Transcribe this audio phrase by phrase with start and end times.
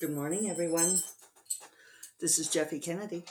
[0.00, 1.00] Good morning, everyone.
[2.20, 3.24] This is Jeffe Kennedy,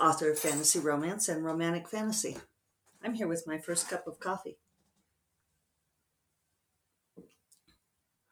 [0.00, 2.38] author of fantasy romance and romantic fantasy.
[3.04, 4.56] I'm here with my first cup of coffee.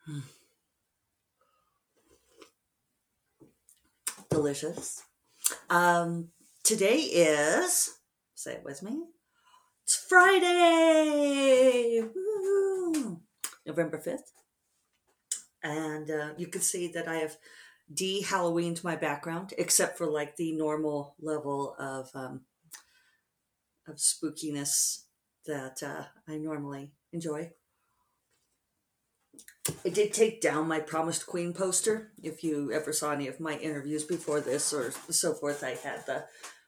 [0.07, 0.21] Hmm.
[4.31, 5.03] Delicious.
[5.69, 6.29] Um,
[6.65, 7.99] today is,
[8.35, 9.03] say it with me,
[9.85, 12.01] it's Friday!
[12.15, 13.21] Woo!
[13.67, 14.38] November 5th.
[15.63, 17.37] And uh, you can see that I have
[17.93, 22.43] de Halloweened my background, except for like the normal level of um,
[23.87, 25.05] of spookiness
[25.47, 27.53] that uh, I normally enjoy.
[29.85, 32.13] I did take down my Promised Queen poster.
[32.23, 36.07] If you ever saw any of my interviews before this or so forth, I had
[36.07, 36.25] the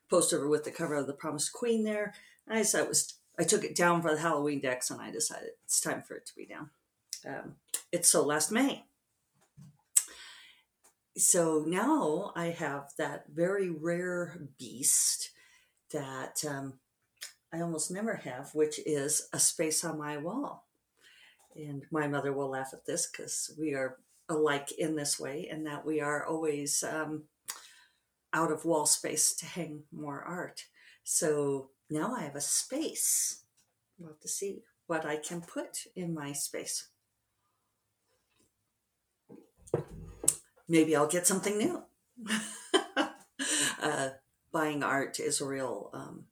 [0.08, 2.14] poster with the cover of the Promised Queen there.
[2.48, 5.50] I decided it was I took it down for the Halloween decks, and I decided
[5.64, 6.70] it's time for it to be down.
[7.26, 7.56] Um,
[7.92, 8.84] it's so last May.
[11.16, 15.30] So now I have that very rare beast
[15.92, 16.74] that um,
[17.52, 20.66] I almost never have, which is a space on my wall.
[21.56, 25.66] And my mother will laugh at this because we are alike in this way, and
[25.66, 27.24] that we are always um,
[28.32, 30.64] out of wall space to hang more art.
[31.02, 33.42] So now I have a space.
[33.98, 36.86] We'll have to see what I can put in my space.
[40.70, 41.82] Maybe I'll get something new.
[43.82, 44.10] uh,
[44.52, 46.24] buying art is a real um,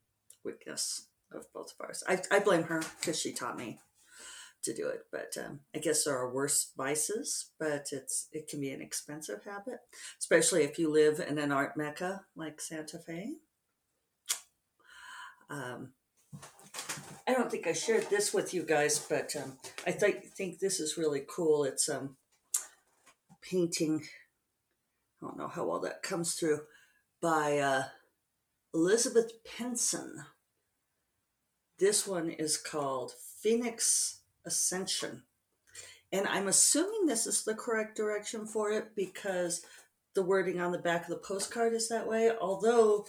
[0.44, 2.04] weakness of both of ours.
[2.08, 3.80] I, I blame her because she taught me
[4.62, 7.50] to do it, but um, I guess there are worse vices.
[7.58, 9.80] But it's it can be an expensive habit,
[10.18, 13.34] especially if you live in an art mecca like Santa Fe.
[15.50, 15.92] Um,
[17.26, 20.80] I don't think I shared this with you guys, but um, I th- think this
[20.80, 21.64] is really cool.
[21.64, 22.16] It's um,
[23.42, 24.02] painting
[25.20, 26.60] I don't know how well that comes through,
[27.20, 27.84] by uh,
[28.72, 30.24] Elizabeth Penson.
[31.78, 35.22] This one is called Phoenix Ascension.
[36.12, 39.64] And I'm assuming this is the correct direction for it because
[40.14, 42.30] the wording on the back of the postcard is that way.
[42.40, 43.06] Although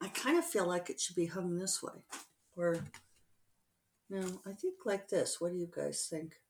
[0.00, 1.92] I kind of feel like it should be hung this way.
[2.56, 2.78] Or,
[4.08, 5.40] no, I think like this.
[5.40, 6.40] What do you guys think?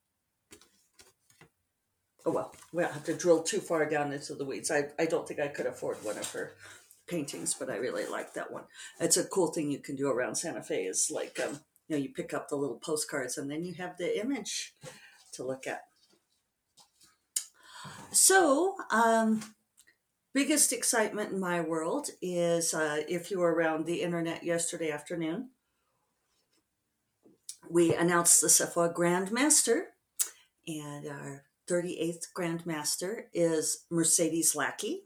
[2.29, 4.71] Oh well, we don't have to drill too far down into the weeds.
[4.71, 6.53] I, I don't think I could afford one of her
[7.09, 8.65] paintings, but I really like that one.
[9.01, 12.03] It's a cool thing you can do around Santa Fe is like, um, you know,
[12.03, 14.75] you pick up the little postcards and then you have the image
[15.33, 15.85] to look at.
[18.11, 19.41] So, um,
[20.35, 25.49] biggest excitement in my world is uh, if you were around the internet yesterday afternoon,
[27.71, 29.85] we announced the SFWA Grandmaster,
[30.67, 35.05] and our 38th Grandmaster is Mercedes Lackey.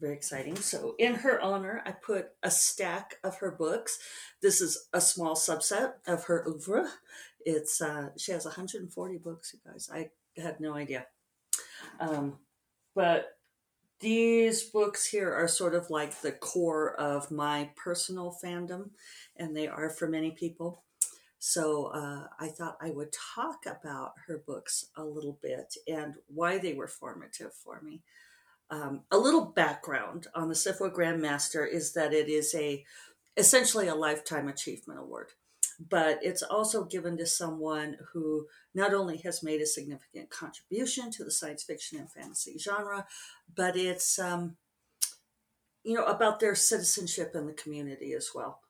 [0.00, 0.56] Very exciting.
[0.56, 3.98] So, in her honor, I put a stack of her books.
[4.42, 6.88] This is a small subset of her oeuvre.
[7.46, 9.88] It's uh, she has 140 books, you guys.
[9.92, 11.06] I had no idea.
[12.00, 12.38] Um,
[12.94, 13.38] but
[14.00, 18.90] these books here are sort of like the core of my personal fandom,
[19.36, 20.83] and they are for many people.
[21.46, 26.56] So uh, I thought I would talk about her books a little bit and why
[26.56, 28.00] they were formative for me.
[28.70, 32.82] Um, a little background on the SFWA Grandmaster is that it is a
[33.36, 35.32] essentially a lifetime achievement award,
[35.90, 41.24] but it's also given to someone who not only has made a significant contribution to
[41.24, 43.06] the science fiction and fantasy genre,
[43.54, 44.56] but it's um,
[45.82, 48.60] you know about their citizenship in the community as well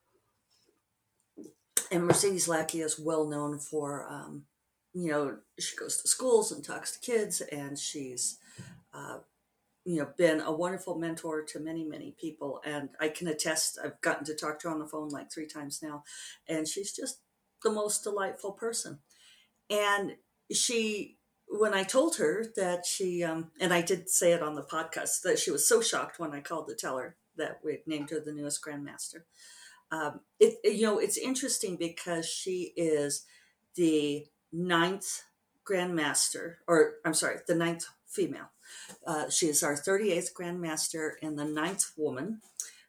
[1.91, 4.45] and Mercedes Lackey is well known for, um,
[4.93, 8.39] you know, she goes to schools and talks to kids, and she's,
[8.93, 9.19] uh,
[9.85, 12.61] you know, been a wonderful mentor to many, many people.
[12.65, 15.47] And I can attest, I've gotten to talk to her on the phone like three
[15.47, 16.05] times now,
[16.49, 17.21] and she's just
[17.63, 19.01] the most delightful person.
[19.69, 20.13] And
[20.53, 24.63] she, when I told her that she, um, and I did say it on the
[24.63, 28.11] podcast, that she was so shocked when I called to tell her that we named
[28.11, 29.23] her the newest grandmaster
[29.91, 33.25] um, it, you know it's interesting because she is
[33.77, 35.23] the ninth
[35.69, 38.51] grandmaster or i'm sorry the ninth female.
[39.07, 42.41] Uh, she is our 38th grandmaster and the ninth woman.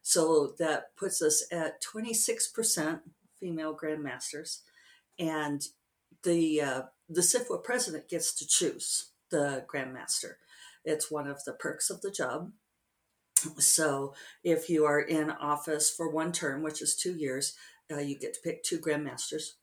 [0.01, 2.99] So that puts us at 26%
[3.39, 4.59] female grandmasters.
[5.17, 5.63] And
[6.23, 10.33] the uh, the SFWA president gets to choose the grandmaster.
[10.83, 12.51] It's one of the perks of the job
[13.57, 17.55] so if you are in office for one term, which is two years,
[17.91, 19.53] uh, you get to pick two grandmasters.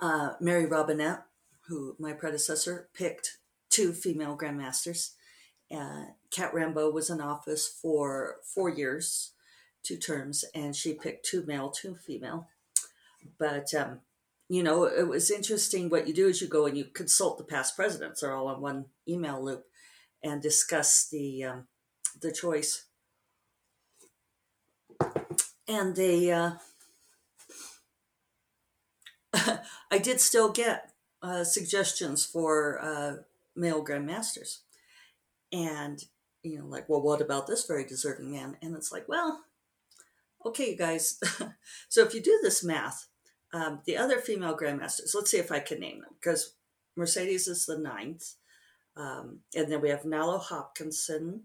[0.00, 1.24] Uh, Mary Robinette,
[1.68, 3.38] who my predecessor picked
[3.70, 5.12] two female grandmasters.
[5.74, 9.32] Uh, Kat Rambo was in office for four years,
[9.82, 12.48] two terms, and she picked two male, two female.
[13.38, 14.00] But um,
[14.48, 15.88] you know, it was interesting.
[15.88, 18.20] What you do is you go and you consult the past presidents.
[18.20, 19.64] They're all on one email loop,
[20.24, 21.68] and discuss the um,
[22.20, 22.86] the choice.
[25.68, 26.52] And they, uh,
[29.90, 30.92] I did still get
[31.22, 33.16] uh, suggestions for uh,
[33.54, 34.60] male grandmasters,
[35.52, 36.02] and
[36.42, 38.56] you know, like, well, what about this very deserving man?
[38.60, 39.44] And it's like, well,
[40.44, 41.20] okay, you guys.
[41.88, 43.08] so if you do this math,
[43.52, 46.54] um, the other female grandmasters, let's see if I can name them, because
[46.96, 48.34] Mercedes is the ninth.
[48.96, 51.42] Um, and then we have Nalo Hopkinson,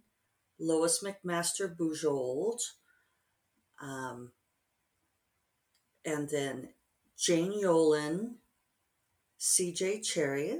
[0.60, 2.60] Lois McMaster Bujold,
[3.82, 4.32] um,
[6.06, 6.70] and then
[7.18, 8.36] Jane Yolen,
[9.40, 10.60] CJ Cherryh.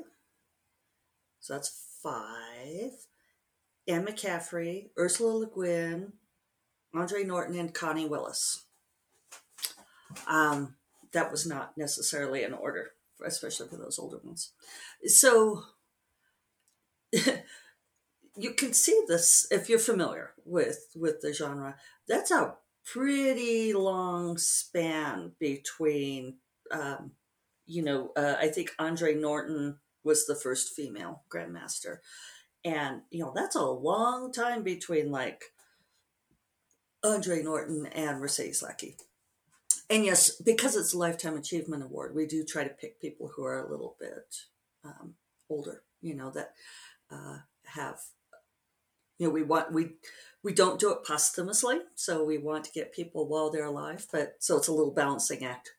[1.40, 2.92] So that's five.
[3.88, 6.14] Anne McCaffrey, Ursula Le Guin,
[6.94, 8.66] Andre Norton, and Connie Willis.
[10.28, 10.76] Um,
[11.12, 12.92] that was not necessarily in order,
[13.26, 14.52] especially for those older ones.
[15.06, 15.64] So
[18.36, 21.76] you can see this if you're familiar with with the genre.
[22.08, 26.38] That's a pretty long span between,
[26.72, 27.12] um,
[27.66, 31.98] you know, uh, I think Andre Norton was the first female grandmaster,
[32.64, 35.44] and you know that's a long time between like
[37.04, 38.96] Andre Norton and Mercedes Lackey
[39.90, 43.44] and yes, because it's a lifetime achievement award, we do try to pick people who
[43.44, 44.36] are a little bit
[44.84, 45.16] um,
[45.50, 45.82] older.
[46.02, 46.54] You know that
[47.12, 48.00] uh, have
[49.18, 49.92] you know we want we
[50.44, 54.08] we don't do it posthumously, so we want to get people while they're alive.
[54.12, 55.72] But so it's a little balancing act.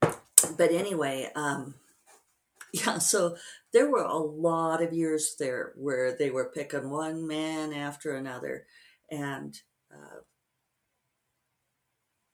[0.00, 1.74] But anyway, um,
[2.72, 2.98] yeah.
[2.98, 3.36] So
[3.72, 8.66] there were a lot of years there where they were picking one man after another,
[9.10, 9.56] and
[9.92, 10.20] uh,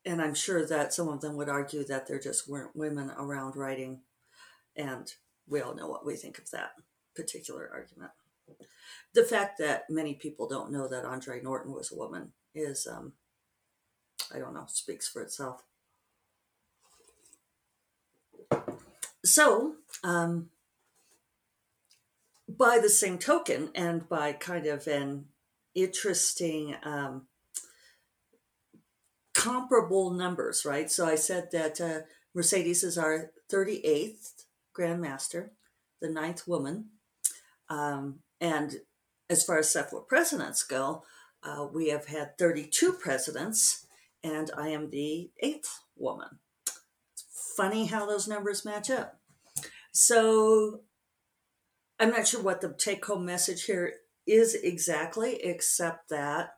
[0.06, 3.56] and I'm sure that some of them would argue that there just weren't women around
[3.56, 4.00] writing,
[4.74, 5.12] and
[5.48, 6.72] we all know what we think of that
[7.14, 8.10] particular argument.
[9.14, 13.12] The fact that many people don't know that Andre Norton was a woman is, um,
[14.34, 15.62] I don't know, speaks for itself.
[19.24, 19.74] So,
[20.04, 20.50] um,
[22.48, 25.26] by the same token, and by kind of an
[25.74, 27.26] interesting um,
[29.34, 30.90] comparable numbers, right?
[30.90, 32.00] So I said that uh,
[32.34, 34.44] Mercedes is our 38th
[34.78, 35.50] Grandmaster,
[36.00, 36.90] the ninth woman.
[37.68, 38.76] Um, and
[39.28, 41.02] as far as SFWA presidents go,
[41.42, 43.86] uh, we have had 32 presidents,
[44.22, 46.38] and I am the eighth woman.
[47.12, 49.20] It's funny how those numbers match up.
[49.92, 50.80] So
[51.98, 53.94] I'm not sure what the take home message here
[54.26, 56.50] is exactly, except that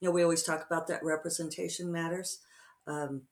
[0.00, 2.40] you know, we always talk about that representation matters.
[2.88, 3.22] Um,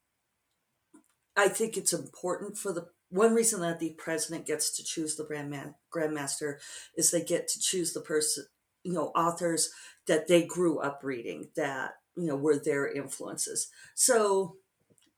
[1.37, 5.25] I think it's important for the one reason that the president gets to choose the
[5.25, 6.57] grandma, grandmaster
[6.97, 8.47] is they get to choose the person,
[8.85, 9.71] you know, authors
[10.07, 13.69] that they grew up reading that you know were their influences.
[13.95, 14.57] So,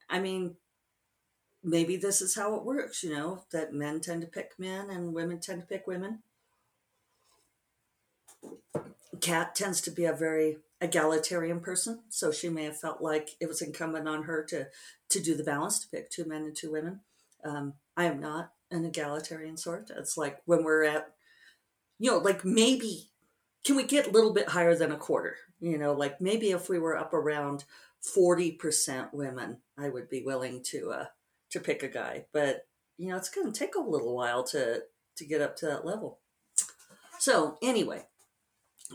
[0.09, 0.55] I mean,
[1.63, 3.03] maybe this is how it works.
[3.03, 6.19] You know, that men tend to pick men and women tend to pick women.
[9.21, 13.47] Kat tends to be a very egalitarian person, so she may have felt like it
[13.47, 14.67] was incumbent on her to
[15.09, 17.01] to do the balance to pick two men and two women.
[17.45, 19.91] Um, I am not an egalitarian sort.
[19.95, 21.13] It's like when we're at,
[21.99, 23.09] you know, like maybe
[23.65, 25.37] can we get a little bit higher than a quarter?
[25.59, 27.63] You know, like maybe if we were up around
[28.01, 31.05] forty percent women, I would be willing to uh,
[31.51, 32.25] to pick a guy.
[32.33, 34.83] But you know, it's going to take a little while to
[35.15, 36.19] to get up to that level.
[37.19, 38.07] So anyway,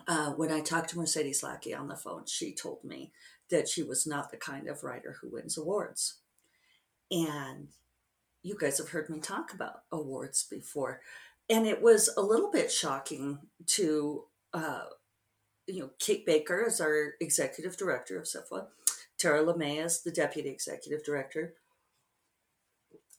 [0.07, 3.13] uh, when I talked to Mercedes Lackey on the phone, she told me
[3.51, 6.19] that she was not the kind of writer who wins awards.
[7.11, 7.69] And
[8.43, 11.01] you guys have heard me talk about awards before.
[11.51, 14.85] And it was a little bit shocking to, uh,
[15.67, 18.67] you know, Kate Baker as our executive director of SFWA,
[19.19, 21.55] Terra LeMay as the deputy executive director,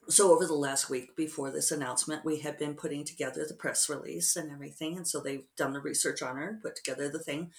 [0.10, 3.88] so over the last week before this announcement we had been putting together the press
[3.90, 4.98] release and everything.
[4.98, 7.52] And so they've done the research on her and put together the thing.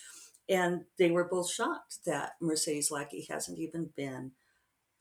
[0.49, 4.33] And they were both shocked that mercedes lackey hasn't even been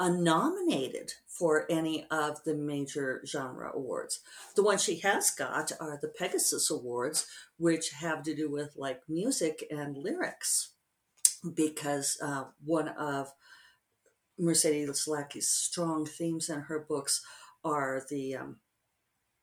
[0.08, 4.22] nominated for any of the major genre awards.
[4.56, 7.28] The ones she has got are the pegasus awards
[7.58, 10.72] which have to do with like music and lyrics
[11.54, 13.34] because uh, one of
[14.38, 17.22] Mercedes Lackey's strong themes in her books
[17.64, 18.58] are the um,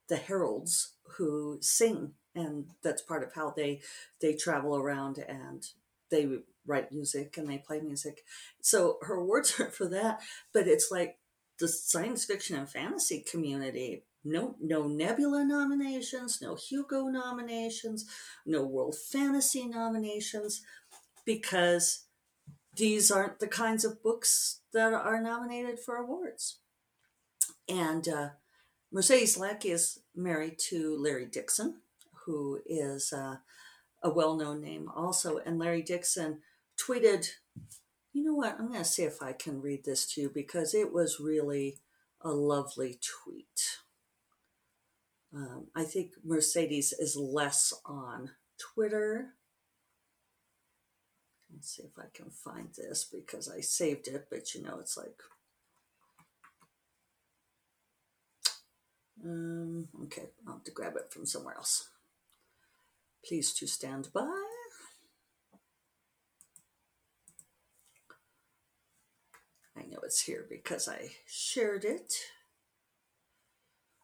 [0.09, 3.81] the heralds who sing, and that's part of how they
[4.21, 5.69] they travel around and
[6.11, 6.29] they
[6.67, 8.23] write music and they play music.
[8.61, 10.21] So her awards are for that,
[10.53, 11.19] but it's like
[11.59, 14.05] the science fiction and fantasy community.
[14.25, 18.07] No, no Nebula nominations, no Hugo nominations,
[18.45, 20.63] no World Fantasy nominations,
[21.25, 22.07] because
[22.75, 26.59] these aren't the kinds of books that are nominated for awards.
[27.69, 28.29] And uh,
[28.93, 31.77] Mercedes Lackey is married to Larry Dixon,
[32.25, 33.37] who is uh,
[34.07, 35.39] a well known name also.
[35.39, 36.39] And Larry Dixon
[36.79, 37.29] tweeted,
[38.13, 38.57] you know what?
[38.59, 41.79] I'm going to see if I can read this to you because it was really
[42.21, 43.79] a lovely tweet.
[45.35, 49.35] Um, I think Mercedes is less on Twitter.
[51.53, 54.97] Let's see if I can find this because I saved it, but you know, it's
[54.97, 55.21] like
[59.25, 61.89] Um, okay, I'll have to grab it from somewhere else.
[63.25, 64.43] Please to stand by.
[69.77, 72.15] I know it's here because I shared it.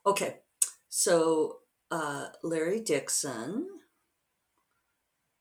[0.04, 0.38] Okay,
[0.88, 1.58] so
[1.90, 3.68] uh, Larry Dixon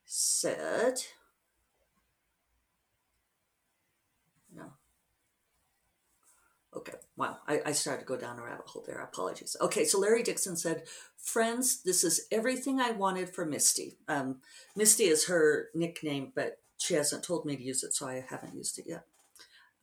[0.06, 0.96] said,
[4.54, 4.74] no.
[6.76, 7.38] Okay, wow.
[7.48, 9.00] I, I started to go down a rabbit hole there.
[9.00, 9.56] Apologies.
[9.60, 10.84] Okay, so Larry Dixon said,
[11.22, 13.98] Friends, this is everything I wanted for Misty.
[14.08, 14.38] Um,
[14.76, 18.56] Misty is her nickname, but she hasn't told me to use it, so I haven't
[18.56, 19.06] used it yet.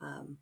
[0.01, 0.37] Um,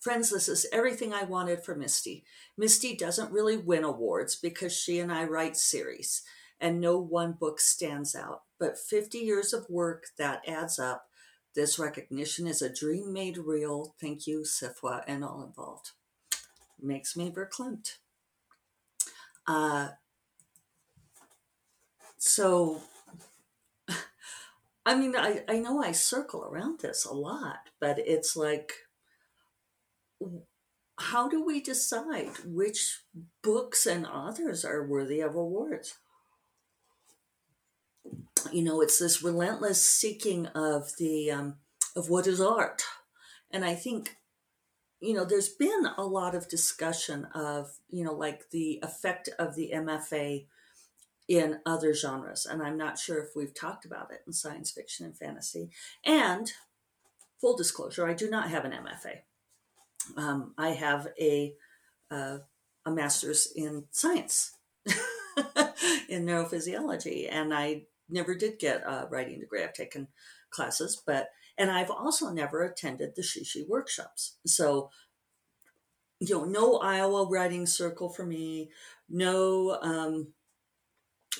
[0.00, 2.24] Friends, this is everything I wanted for Misty.
[2.56, 6.22] Misty doesn't really win awards because she and I write series,
[6.60, 8.42] and no one book stands out.
[8.58, 11.08] But 50 years of work, that adds up
[11.54, 13.94] this recognition is a dream made real.
[14.00, 15.90] Thank you, SFWA, and all involved.
[16.80, 17.96] Makes me verklempt.
[19.46, 19.88] Uh,
[22.18, 22.82] so,
[24.86, 28.72] I mean, I, I know I circle around this a lot, but it's like,
[30.98, 33.00] how do we decide which
[33.42, 35.94] books and authors are worthy of awards?
[38.52, 41.56] you know it's this relentless seeking of the um,
[41.96, 42.82] of what is art
[43.50, 44.16] and i think
[45.00, 49.54] you know there's been a lot of discussion of you know like the effect of
[49.54, 50.46] the mfa
[51.28, 55.04] in other genres and i'm not sure if we've talked about it in science fiction
[55.04, 55.70] and fantasy
[56.04, 56.52] and
[57.40, 59.18] full disclosure i do not have an mfa
[60.16, 61.54] um, i have a
[62.10, 62.38] uh,
[62.86, 64.56] a master's in science
[66.08, 69.62] in neurophysiology and i never did get a writing degree.
[69.62, 70.08] I've taken
[70.50, 74.36] classes, but and I've also never attended the Shishi workshops.
[74.46, 74.90] So,
[76.20, 78.70] you know, no Iowa Writing Circle for me,
[79.08, 80.28] no um,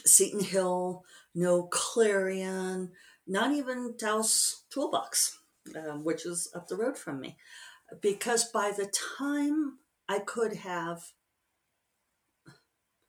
[0.04, 2.92] Seton Hill, no Clarion,
[3.26, 5.38] not even Taos Toolbox,
[5.76, 7.36] um, which is up the road from me.
[8.00, 9.78] Because by the time
[10.08, 11.02] I could have,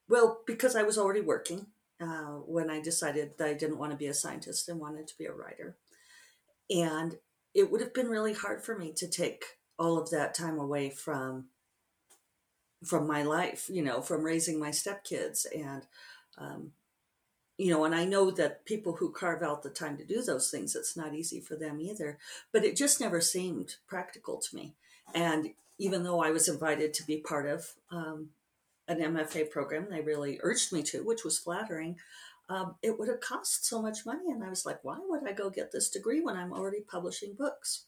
[0.07, 1.67] well, because I was already working,
[2.01, 5.17] uh, when I decided that I didn't want to be a scientist and wanted to
[5.17, 5.75] be a writer.
[6.69, 7.17] And
[7.53, 9.43] it would have been really hard for me to take
[9.77, 11.45] all of that time away from
[12.85, 15.85] from my life, you know, from raising my stepkids and
[16.37, 16.71] um,
[17.59, 20.49] you know, and I know that people who carve out the time to do those
[20.49, 22.17] things, it's not easy for them either.
[22.51, 24.73] But it just never seemed practical to me.
[25.13, 28.29] And even though I was invited to be part of um,
[28.89, 29.87] an MFA program.
[29.89, 31.97] They really urged me to, which was flattering.
[32.49, 34.31] Um, it would have cost so much money.
[34.31, 37.35] And I was like, why would I go get this degree when I'm already publishing
[37.37, 37.85] books?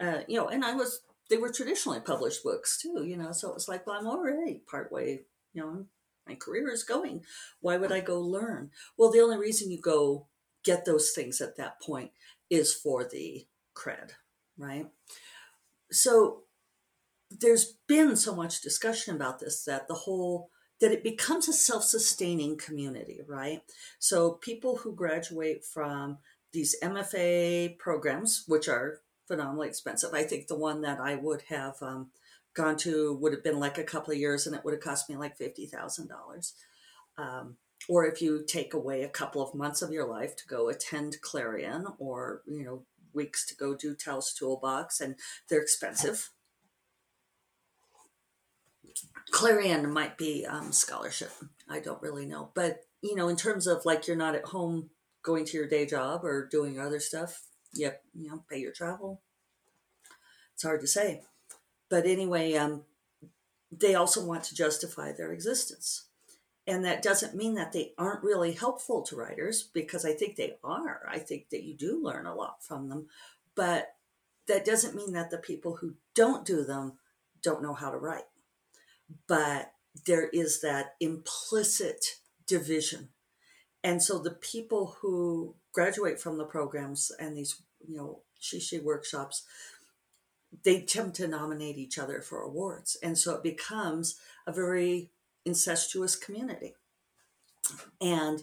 [0.00, 3.48] Uh, you know, and I was, they were traditionally published books too, you know, so
[3.48, 5.20] it was like, well, I'm already partway,
[5.52, 5.86] you know,
[6.28, 7.24] my career is going.
[7.60, 8.70] Why would I go learn?
[8.96, 10.26] Well, the only reason you go
[10.64, 12.10] get those things at that point
[12.50, 14.10] is for the cred,
[14.58, 14.86] right?
[15.90, 16.42] So
[17.30, 22.56] there's been so much discussion about this that the whole that it becomes a self-sustaining
[22.56, 23.60] community right
[23.98, 26.18] so people who graduate from
[26.52, 31.74] these mfa programs which are phenomenally expensive i think the one that i would have
[31.82, 32.08] um,
[32.58, 35.08] gone to would have been like a couple of years and it would have cost
[35.08, 36.52] me like $50000
[37.16, 37.56] um,
[37.88, 41.16] or if you take away a couple of months of your life to go attend
[41.22, 42.82] clarion or you know
[43.14, 45.16] weeks to go do Taos Toolbox and
[45.48, 46.30] they're expensive
[49.30, 51.30] Clarion might be um, scholarship.
[51.68, 52.50] I don't really know.
[52.54, 54.90] But, you know, in terms of like you're not at home
[55.22, 57.42] going to your day job or doing other stuff,
[57.74, 59.20] yep, you know, pay your travel.
[60.54, 61.22] It's hard to say.
[61.88, 62.82] But anyway, um,
[63.70, 66.04] they also want to justify their existence.
[66.66, 70.56] And that doesn't mean that they aren't really helpful to writers because I think they
[70.62, 71.08] are.
[71.10, 73.06] I think that you do learn a lot from them.
[73.54, 73.94] But
[74.48, 76.94] that doesn't mean that the people who don't do them
[77.42, 78.24] don't know how to write.
[79.26, 79.72] But
[80.06, 82.16] there is that implicit
[82.46, 83.08] division.
[83.82, 89.44] And so the people who graduate from the programs and these, you know, shishi workshops,
[90.64, 92.96] they tend to nominate each other for awards.
[93.02, 95.10] And so it becomes a very
[95.44, 96.74] incestuous community.
[98.00, 98.42] And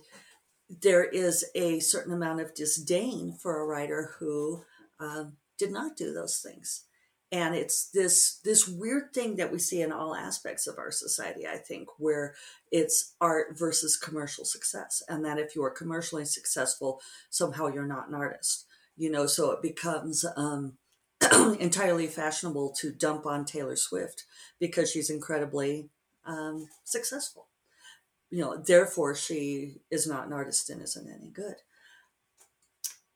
[0.70, 4.64] there is a certain amount of disdain for a writer who
[5.00, 6.86] um, did not do those things
[7.32, 11.48] and it's this this weird thing that we see in all aspects of our society
[11.48, 12.36] i think where
[12.72, 18.08] it's art versus commercial success and that if you are commercially successful somehow you're not
[18.08, 20.74] an artist you know so it becomes um,
[21.60, 24.26] entirely fashionable to dump on taylor swift
[24.60, 25.90] because she's incredibly
[26.26, 27.48] um, successful
[28.30, 31.56] you know therefore she is not an artist and isn't any good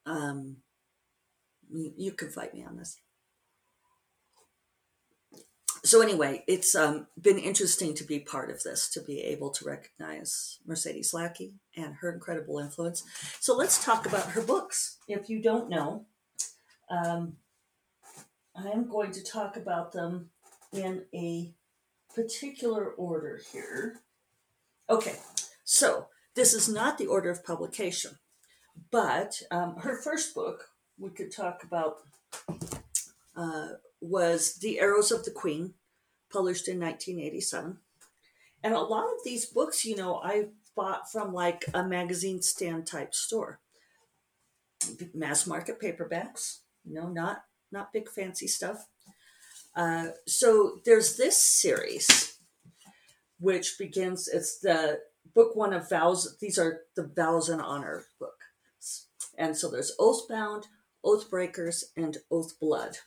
[0.05, 0.57] um,
[1.71, 2.97] you, can fight me on this
[5.83, 9.65] so anyway, it's um, been interesting to be part of this, to be able to
[9.65, 13.03] recognize Mercedes Lackey and her incredible influence.
[13.39, 14.97] So let's talk about her books.
[15.07, 16.05] If you don't know,
[16.89, 17.37] um,
[18.59, 20.31] I am going to talk about them
[20.73, 21.53] in a
[22.13, 24.01] particular order here.
[24.89, 25.15] Okay,
[25.63, 28.17] so this is not the order of publication,
[28.91, 31.99] but um, her first book we could talk about
[33.37, 33.67] uh,
[34.01, 35.75] was The Arrows of the Queen,
[36.31, 37.77] published in 1987.
[38.61, 42.87] And a lot of these books, you know, I bought from like a magazine stand
[42.87, 43.59] type store.
[45.13, 48.87] Mass market paperbacks, you know, not not big fancy stuff.
[49.75, 52.37] Uh, so there's this series,
[53.39, 54.27] which begins.
[54.27, 54.99] It's the
[55.33, 56.37] book one of vows.
[56.39, 60.65] These are the vows and honor books, and so there's Oathbound,
[61.05, 62.97] Oathbreakers, and Oathblood.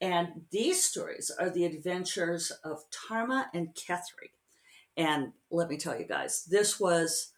[0.00, 4.32] And these stories are the adventures of Tarma and Kethry.
[4.96, 7.32] And let me tell you guys, this was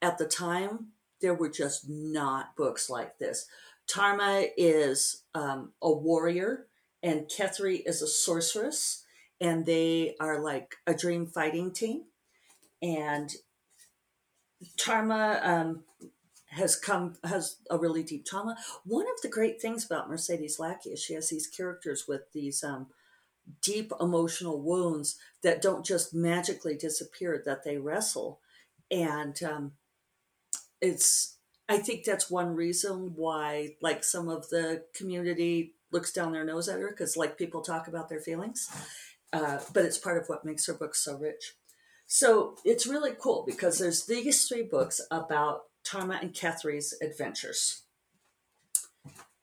[0.00, 0.88] at the time,
[1.20, 3.46] there were just not books like this.
[3.92, 6.66] Tarma is um, a warrior,
[7.02, 9.04] and Kethry is a sorceress,
[9.40, 12.04] and they are like a dream fighting team.
[12.80, 13.30] And
[14.78, 15.84] Tarma um,
[16.46, 18.56] has come has a really deep trauma.
[18.84, 22.64] One of the great things about Mercedes Lackey is she has these characters with these
[22.64, 22.86] um,
[23.60, 28.40] deep emotional wounds that don't just magically disappear; that they wrestle,
[28.90, 29.72] and um,
[30.80, 31.36] it's.
[31.68, 36.68] I think that's one reason why, like, some of the community looks down their nose
[36.68, 38.68] at her because, like, people talk about their feelings,
[39.32, 41.54] uh, but it's part of what makes her books so rich.
[42.06, 47.82] So it's really cool because there's these three books about Tarma and Kethry's adventures.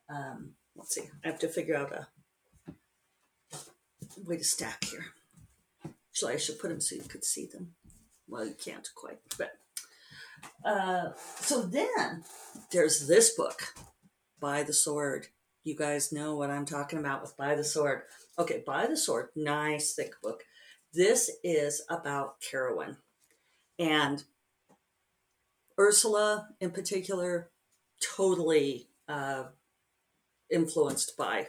[0.08, 2.08] Um, let's see, I have to figure out a
[4.24, 5.06] way to stack here.
[6.12, 7.74] Actually, I should put them so you could see them.
[8.28, 9.54] Well, you can't quite, but
[10.66, 12.24] uh, so then
[12.72, 13.74] there's this book,
[14.40, 15.28] By the Sword.
[15.64, 18.04] You guys know what I'm talking about with By the Sword.
[18.38, 20.44] Okay, By the Sword, nice thick book.
[20.94, 22.98] This is about Kerowyn.
[23.78, 24.24] And
[25.80, 27.50] Ursula, in particular,
[28.16, 29.44] totally uh,
[30.52, 31.48] influenced by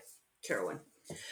[0.49, 0.81] Kerowyn.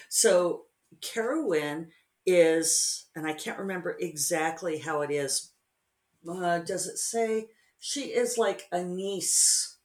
[0.09, 0.65] So
[1.01, 1.89] Kerowyn
[2.27, 5.53] is, and I can't remember exactly how it is.
[6.27, 7.49] Uh, does it say?
[7.79, 9.77] She is like a niece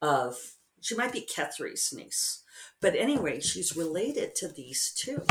[0.00, 0.36] of?
[0.80, 2.42] She might be Kethry's niece,
[2.80, 5.22] but anyway, she's related to these two,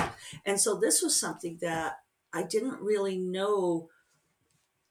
[0.45, 1.99] and so this was something that
[2.33, 3.89] I didn't really know.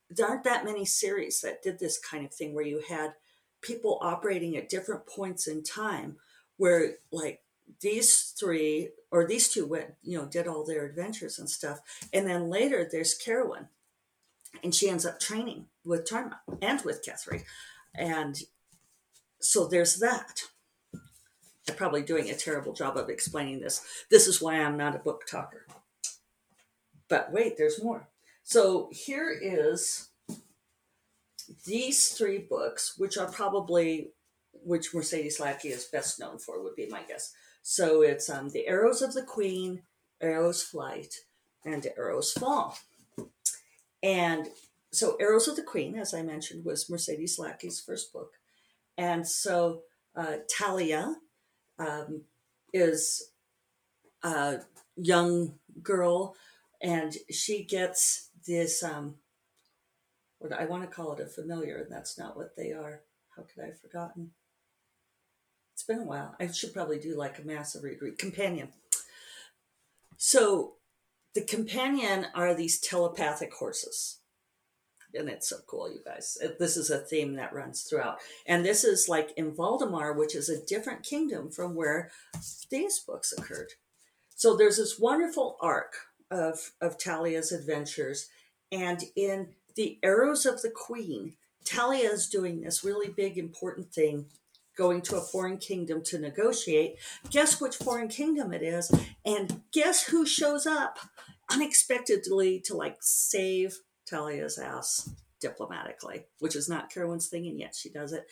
[0.08, 3.14] There aren't that many series that did this kind of thing where you had
[3.60, 6.16] people operating at different points in time
[6.56, 7.42] where like
[7.80, 11.80] these three or these two went you know did all their adventures and stuff.
[12.12, 13.68] And then later there's Kerowyn
[14.62, 17.42] and she ends up training with Tarma and with Catherine.
[17.94, 18.36] and
[19.40, 20.42] so there's that
[21.68, 24.98] I'm probably doing a terrible job of explaining this this is why I'm not a
[24.98, 25.66] book talker
[27.08, 28.08] but wait there's more
[28.42, 30.10] so here is
[31.64, 34.12] these three books, which are probably
[34.52, 37.32] which Mercedes Lackey is best known for, would be my guess.
[37.62, 39.82] So it's um, The Arrows of the Queen,
[40.20, 41.14] Arrows Flight,
[41.64, 42.76] and Arrows Fall.
[44.02, 44.48] And
[44.92, 48.32] so Arrows of the Queen, as I mentioned, was Mercedes Lackey's first book.
[48.96, 49.82] And so
[50.16, 51.16] uh, Talia
[51.78, 52.22] um,
[52.72, 53.30] is
[54.22, 54.58] a
[54.96, 56.34] young girl
[56.82, 59.16] and she gets this um,
[60.40, 63.02] Or I want to call it a familiar, and that's not what they are.
[63.36, 64.30] How could I have forgotten?
[65.74, 66.34] It's been a while.
[66.40, 68.68] I should probably do like a massive read, read companion.
[70.16, 70.74] So
[71.34, 74.18] the companion are these telepathic horses.
[75.14, 76.38] And it's so cool, you guys.
[76.42, 78.18] Uh, this is a theme that runs throughout.
[78.46, 82.10] And this is like in Valdemar, which is a different kingdom from where
[82.70, 83.72] these books occurred.
[84.36, 85.94] So there's this wonderful arc
[86.30, 88.28] of, of Talia's adventures.
[88.70, 94.26] And in The Arrows of the Queen, Talia is doing this really big, important thing
[94.80, 96.96] going to a foreign kingdom to negotiate.
[97.28, 98.90] Guess which foreign kingdom it is?
[99.26, 100.98] And guess who shows up
[101.50, 107.90] unexpectedly to like save Talia's ass diplomatically, which is not Kerowyn's thing, and yet she
[107.90, 108.24] does it.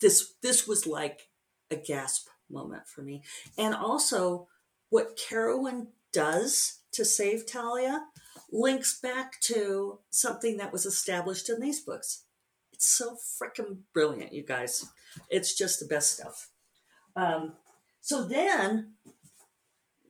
[0.00, 1.30] This this was like
[1.68, 3.24] a gasp moment for me.
[3.58, 4.46] And also
[4.90, 8.04] what Kerowyn does to save Talia
[8.52, 12.22] links back to something that was established in these books.
[12.76, 14.84] It's so freaking brilliant, you guys.
[15.30, 16.50] It's just the best stuff.
[17.16, 17.54] Um,
[18.02, 18.92] so then,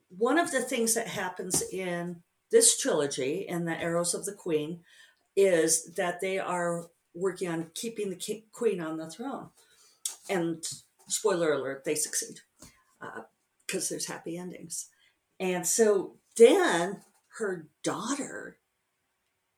[0.09, 4.81] one of the things that happens in this trilogy, in the Arrows of the Queen,
[5.37, 9.51] is that they are working on keeping the queen on the throne.
[10.29, 10.61] And
[11.07, 12.41] spoiler alert, they succeed
[13.65, 14.89] because uh, there's happy endings.
[15.39, 17.03] And so then
[17.37, 18.57] her daughter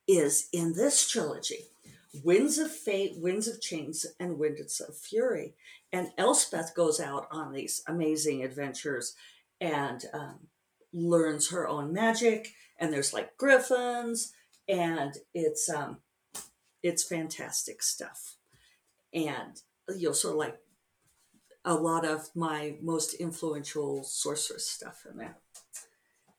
[0.07, 1.71] is in this trilogy.
[2.23, 5.53] Winds of Fate, Winds of Change, and Winds of Fury.
[5.91, 9.15] And Elspeth goes out on these amazing adventures
[9.61, 10.47] and um,
[10.93, 12.53] learns her own magic.
[12.79, 14.33] And there's like griffins,
[14.67, 15.97] and it's um,
[16.81, 18.37] it's fantastic stuff.
[19.13, 19.61] And
[19.97, 20.59] you'll sort of like
[21.65, 25.37] a lot of my most influential sorceress stuff in there.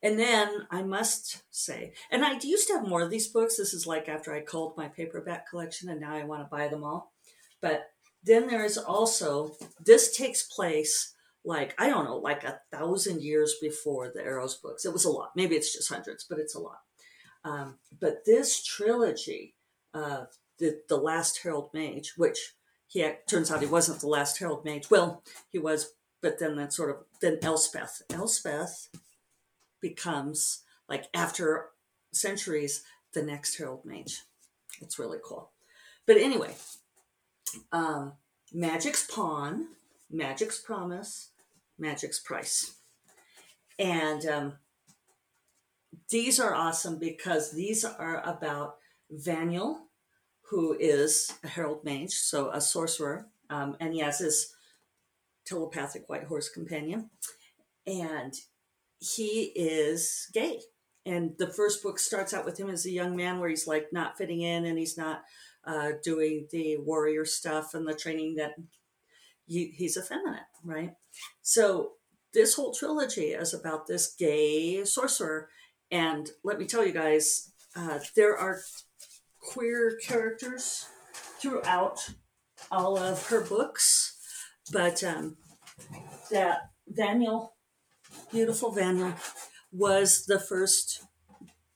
[0.03, 3.57] And then I must say, and I used to have more of these books.
[3.57, 6.69] This is like after I culled my paperback collection, and now I want to buy
[6.69, 7.13] them all.
[7.61, 7.91] But
[8.25, 9.53] then there is also,
[9.85, 14.85] this takes place like, I don't know, like a thousand years before the Arrows books.
[14.85, 15.33] It was a lot.
[15.37, 16.81] Maybe it's just hundreds, but it's a lot.
[17.45, 19.55] Um, but this trilogy,
[19.95, 20.25] uh,
[20.59, 22.55] the, the Last Herald Mage, which
[22.87, 24.91] he turns out he wasn't the last Herald Mage.
[24.91, 28.03] Well, he was, but then that sort of, then Elspeth.
[28.11, 28.90] Elspeth
[29.81, 31.67] becomes like after
[32.13, 34.23] centuries the next herald mage.
[34.81, 35.51] It's really cool.
[36.07, 36.55] But anyway
[37.73, 38.13] um,
[38.53, 39.69] magic's pawn
[40.11, 41.31] magic's promise
[41.79, 42.75] magic's price.
[43.79, 44.53] And um,
[46.11, 48.77] these are awesome because these are about
[49.13, 49.79] Vanyel
[50.51, 54.53] who is a herald mage so a sorcerer um, and he has his
[55.45, 57.11] telepathic white horse companion.
[57.87, 58.35] And
[59.01, 60.61] he is gay.
[61.07, 63.89] And the first book starts out with him as a young man where he's like
[63.93, 65.23] not fitting in and he's not
[65.67, 68.53] uh, doing the warrior stuff and the training that
[69.47, 70.93] he, he's effeminate, right?
[71.43, 71.93] So
[72.33, 75.49] this whole trilogy is about this gay sorcerer.
[75.91, 78.61] And let me tell you guys, uh, there are
[79.41, 80.87] queer characters
[81.41, 81.99] throughout
[82.71, 84.19] all of her books,
[84.73, 85.37] but um,
[86.31, 87.55] that Daniel
[88.33, 89.15] Beautiful Vanyel
[89.73, 91.03] was the first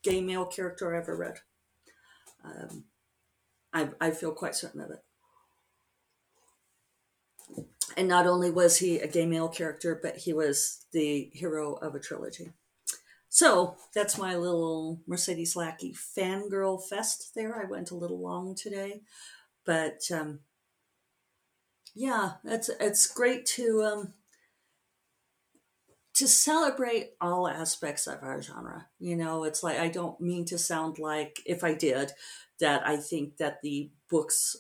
[0.03, 1.39] gay male character I ever read.
[2.45, 2.85] Um,
[3.73, 4.99] I, I feel quite certain of it.
[7.97, 11.95] And not only was he a gay male character, but he was the hero of
[11.95, 12.53] a trilogy.
[13.29, 17.61] So that's my little Mercedes Lackey fangirl fest there.
[17.61, 19.03] I went a little long today,
[19.67, 20.41] but um,
[21.97, 24.15] yeah, it's it's great to um,
[26.15, 28.87] to celebrate all aspects of our genre.
[28.99, 32.13] You know, it's like I don't mean to sound like, if I did,
[32.61, 34.57] that I think that the books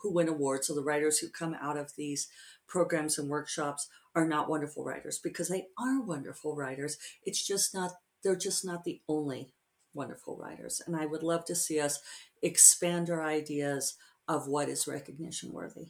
[0.00, 2.28] who win awards or the writers who come out of these
[2.66, 6.98] programs and workshops are not wonderful writers because they are wonderful writers.
[7.24, 9.52] It's just not, they're just not the only
[9.94, 10.80] wonderful writers.
[10.86, 12.00] And I would love to see us
[12.42, 13.96] expand our ideas
[14.26, 15.88] of what is recognition worthy.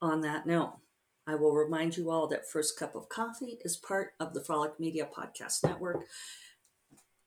[0.00, 0.78] On that note,
[1.26, 4.78] I will remind you all that First Cup of Coffee is part of the Frolic
[4.78, 6.04] Media Podcast Network.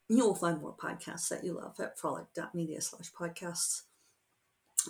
[0.08, 3.84] You will find more podcasts that you love at frolic.media slash podcasts.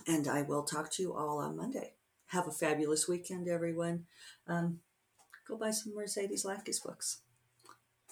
[0.08, 1.94] And I will talk to you all on Monday.
[2.28, 4.06] Have a fabulous weekend, everyone.
[4.48, 4.80] Um,
[5.48, 7.22] go buy some Mercedes Lackey's books.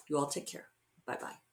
[0.08, 0.66] You all take care.
[1.06, 1.47] Bye bye.